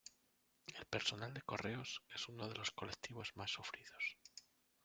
El 0.65 0.87
personal 0.87 1.31
de 1.31 1.43
correos 1.43 2.01
es 2.15 2.27
uno 2.27 2.47
de 2.47 2.55
los 2.55 2.71
colectivos 2.71 3.33
más 3.35 3.51
sufridos. 3.51 4.17